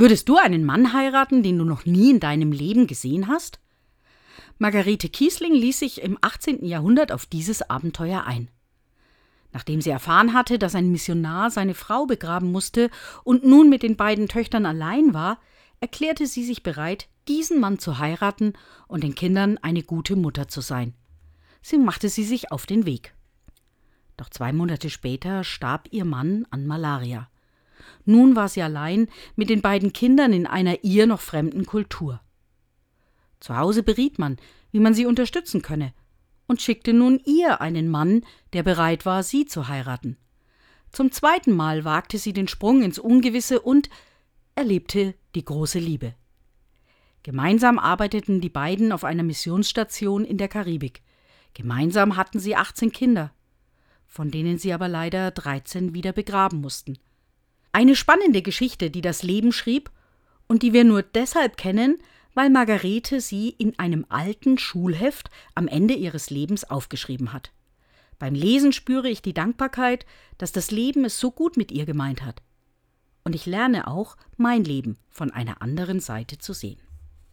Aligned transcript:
Würdest 0.00 0.30
du 0.30 0.38
einen 0.38 0.64
Mann 0.64 0.94
heiraten, 0.94 1.42
den 1.42 1.58
du 1.58 1.64
noch 1.66 1.84
nie 1.84 2.08
in 2.08 2.20
deinem 2.20 2.52
Leben 2.52 2.86
gesehen 2.86 3.28
hast? 3.28 3.60
Margarete 4.56 5.10
Kiesling 5.10 5.52
ließ 5.52 5.78
sich 5.78 6.00
im 6.00 6.16
18. 6.22 6.64
Jahrhundert 6.64 7.12
auf 7.12 7.26
dieses 7.26 7.68
Abenteuer 7.68 8.24
ein. 8.24 8.48
Nachdem 9.52 9.82
sie 9.82 9.90
erfahren 9.90 10.32
hatte, 10.32 10.58
dass 10.58 10.74
ein 10.74 10.90
Missionar 10.90 11.50
seine 11.50 11.74
Frau 11.74 12.06
begraben 12.06 12.50
musste 12.50 12.88
und 13.24 13.44
nun 13.44 13.68
mit 13.68 13.82
den 13.82 13.96
beiden 13.96 14.26
Töchtern 14.26 14.64
allein 14.64 15.12
war, 15.12 15.38
erklärte 15.80 16.26
sie 16.26 16.44
sich 16.44 16.62
bereit, 16.62 17.06
diesen 17.28 17.60
Mann 17.60 17.78
zu 17.78 17.98
heiraten 17.98 18.54
und 18.88 19.04
den 19.04 19.14
Kindern 19.14 19.58
eine 19.58 19.82
gute 19.82 20.16
Mutter 20.16 20.48
zu 20.48 20.62
sein. 20.62 20.94
Sie 21.60 21.76
machte 21.76 22.08
sie 22.08 22.24
sich 22.24 22.50
auf 22.52 22.64
den 22.64 22.86
Weg. 22.86 23.12
Doch 24.16 24.30
zwei 24.30 24.54
Monate 24.54 24.88
später 24.88 25.44
starb 25.44 25.88
ihr 25.90 26.06
Mann 26.06 26.46
an 26.48 26.66
Malaria. 26.66 27.28
Nun 28.04 28.36
war 28.36 28.48
sie 28.48 28.62
allein 28.62 29.08
mit 29.36 29.50
den 29.50 29.60
beiden 29.60 29.92
Kindern 29.92 30.32
in 30.32 30.46
einer 30.46 30.84
ihr 30.84 31.06
noch 31.06 31.20
fremden 31.20 31.66
Kultur. 31.66 32.20
Zu 33.40 33.56
Hause 33.56 33.82
beriet 33.82 34.18
man, 34.18 34.36
wie 34.72 34.80
man 34.80 34.94
sie 34.94 35.06
unterstützen 35.06 35.62
könne, 35.62 35.92
und 36.46 36.60
schickte 36.60 36.92
nun 36.92 37.20
ihr 37.24 37.60
einen 37.60 37.88
Mann, 37.88 38.22
der 38.52 38.62
bereit 38.62 39.06
war, 39.06 39.22
sie 39.22 39.46
zu 39.46 39.68
heiraten. 39.68 40.16
Zum 40.92 41.12
zweiten 41.12 41.52
Mal 41.52 41.84
wagte 41.84 42.18
sie 42.18 42.32
den 42.32 42.48
Sprung 42.48 42.82
ins 42.82 42.98
Ungewisse 42.98 43.60
und 43.60 43.88
erlebte 44.56 45.14
die 45.34 45.44
große 45.44 45.78
Liebe. 45.78 46.14
Gemeinsam 47.22 47.78
arbeiteten 47.78 48.40
die 48.40 48.48
beiden 48.48 48.92
auf 48.92 49.04
einer 49.04 49.22
Missionsstation 49.22 50.24
in 50.24 50.38
der 50.38 50.48
Karibik. 50.48 51.02
Gemeinsam 51.54 52.16
hatten 52.16 52.40
sie 52.40 52.56
18 52.56 52.92
Kinder, 52.92 53.32
von 54.06 54.30
denen 54.30 54.58
sie 54.58 54.72
aber 54.72 54.88
leider 54.88 55.30
13 55.30 55.94
wieder 55.94 56.12
begraben 56.12 56.60
mussten. 56.60 56.98
Eine 57.72 57.94
spannende 57.94 58.42
Geschichte, 58.42 58.90
die 58.90 59.00
das 59.00 59.22
Leben 59.22 59.52
schrieb 59.52 59.90
und 60.48 60.62
die 60.62 60.72
wir 60.72 60.84
nur 60.84 61.02
deshalb 61.02 61.56
kennen, 61.56 61.98
weil 62.34 62.50
Margarete 62.50 63.20
sie 63.20 63.50
in 63.50 63.78
einem 63.78 64.06
alten 64.08 64.58
Schulheft 64.58 65.30
am 65.54 65.68
Ende 65.68 65.94
ihres 65.94 66.30
Lebens 66.30 66.64
aufgeschrieben 66.64 67.32
hat. 67.32 67.52
Beim 68.18 68.34
Lesen 68.34 68.72
spüre 68.72 69.08
ich 69.08 69.22
die 69.22 69.34
Dankbarkeit, 69.34 70.04
dass 70.38 70.52
das 70.52 70.70
Leben 70.70 71.04
es 71.04 71.18
so 71.18 71.30
gut 71.30 71.56
mit 71.56 71.72
ihr 71.72 71.86
gemeint 71.86 72.22
hat. 72.22 72.42
Und 73.24 73.34
ich 73.34 73.46
lerne 73.46 73.86
auch, 73.86 74.16
mein 74.36 74.64
Leben 74.64 74.98
von 75.08 75.30
einer 75.30 75.62
anderen 75.62 76.00
Seite 76.00 76.38
zu 76.38 76.52
sehen. 76.52 76.80